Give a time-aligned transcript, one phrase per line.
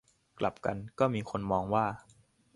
[0.39, 1.85] กลับกัน ก็มีคนมองว่า